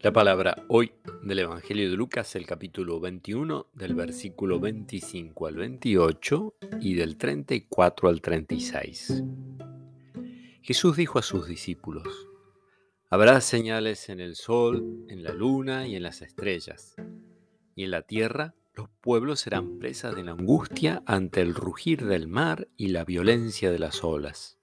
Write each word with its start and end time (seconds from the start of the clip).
La 0.00 0.12
palabra 0.12 0.64
hoy 0.68 0.92
del 1.24 1.40
Evangelio 1.40 1.90
de 1.90 1.96
Lucas, 1.96 2.36
el 2.36 2.46
capítulo 2.46 3.00
21, 3.00 3.66
del 3.72 3.96
versículo 3.96 4.60
25 4.60 5.48
al 5.48 5.56
28 5.56 6.54
y 6.80 6.94
del 6.94 7.16
34 7.16 8.08
al 8.08 8.20
36. 8.20 9.24
Jesús 10.62 10.96
dijo 10.96 11.18
a 11.18 11.22
sus 11.22 11.48
discípulos, 11.48 12.06
Habrá 13.10 13.40
señales 13.40 14.08
en 14.08 14.20
el 14.20 14.36
sol, 14.36 15.04
en 15.08 15.24
la 15.24 15.32
luna 15.32 15.88
y 15.88 15.96
en 15.96 16.04
las 16.04 16.22
estrellas, 16.22 16.94
y 17.74 17.82
en 17.82 17.90
la 17.90 18.02
tierra 18.02 18.54
los 18.74 18.88
pueblos 19.00 19.40
serán 19.40 19.80
presas 19.80 20.14
de 20.14 20.22
la 20.22 20.30
angustia 20.30 21.02
ante 21.06 21.40
el 21.40 21.56
rugir 21.56 22.06
del 22.06 22.28
mar 22.28 22.68
y 22.76 22.88
la 22.88 23.04
violencia 23.04 23.72
de 23.72 23.80
las 23.80 24.04
olas. 24.04 24.60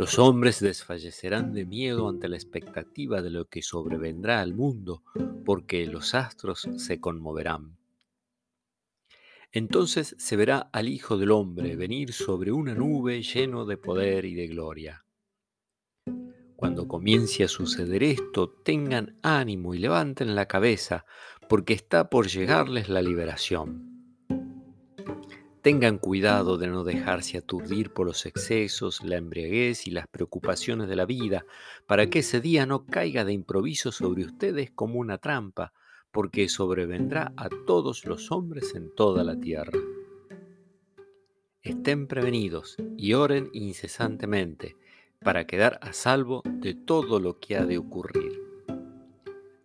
Los 0.00 0.18
hombres 0.18 0.60
desfallecerán 0.60 1.52
de 1.52 1.66
miedo 1.66 2.08
ante 2.08 2.26
la 2.26 2.36
expectativa 2.36 3.20
de 3.20 3.28
lo 3.28 3.50
que 3.50 3.60
sobrevendrá 3.60 4.40
al 4.40 4.54
mundo, 4.54 5.02
porque 5.44 5.84
los 5.84 6.14
astros 6.14 6.66
se 6.78 6.98
conmoverán. 7.02 7.76
Entonces 9.52 10.16
se 10.18 10.36
verá 10.36 10.70
al 10.72 10.88
Hijo 10.88 11.18
del 11.18 11.30
Hombre 11.30 11.76
venir 11.76 12.14
sobre 12.14 12.50
una 12.50 12.74
nube 12.74 13.20
lleno 13.20 13.66
de 13.66 13.76
poder 13.76 14.24
y 14.24 14.32
de 14.32 14.46
gloria. 14.46 15.04
Cuando 16.56 16.88
comience 16.88 17.44
a 17.44 17.48
suceder 17.48 18.02
esto, 18.02 18.48
tengan 18.48 19.18
ánimo 19.22 19.74
y 19.74 19.80
levanten 19.80 20.34
la 20.34 20.46
cabeza, 20.46 21.04
porque 21.46 21.74
está 21.74 22.08
por 22.08 22.26
llegarles 22.26 22.88
la 22.88 23.02
liberación. 23.02 23.89
Tengan 25.62 25.98
cuidado 25.98 26.56
de 26.56 26.68
no 26.68 26.84
dejarse 26.84 27.36
aturdir 27.36 27.92
por 27.92 28.06
los 28.06 28.24
excesos, 28.24 29.04
la 29.04 29.18
embriaguez 29.18 29.86
y 29.86 29.90
las 29.90 30.06
preocupaciones 30.08 30.88
de 30.88 30.96
la 30.96 31.04
vida, 31.04 31.44
para 31.86 32.08
que 32.08 32.20
ese 32.20 32.40
día 32.40 32.64
no 32.64 32.86
caiga 32.86 33.26
de 33.26 33.34
improviso 33.34 33.92
sobre 33.92 34.24
ustedes 34.24 34.70
como 34.70 34.98
una 34.98 35.18
trampa, 35.18 35.74
porque 36.12 36.48
sobrevendrá 36.48 37.34
a 37.36 37.50
todos 37.66 38.06
los 38.06 38.32
hombres 38.32 38.74
en 38.74 38.90
toda 38.94 39.22
la 39.22 39.38
tierra. 39.38 39.78
Estén 41.60 42.06
prevenidos 42.06 42.76
y 42.96 43.12
oren 43.12 43.50
incesantemente 43.52 44.76
para 45.22 45.46
quedar 45.46 45.78
a 45.82 45.92
salvo 45.92 46.42
de 46.46 46.74
todo 46.74 47.20
lo 47.20 47.38
que 47.38 47.58
ha 47.58 47.66
de 47.66 47.76
ocurrir. 47.76 48.40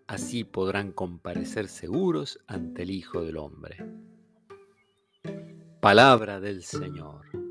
Así 0.07 0.43
podrán 0.43 0.91
comparecer 0.91 1.69
seguros 1.69 2.39
ante 2.47 2.83
el 2.83 2.91
Hijo 2.91 3.23
del 3.23 3.37
Hombre. 3.37 3.77
Palabra 5.85 6.39
del 6.39 6.63
Señor. 6.63 7.44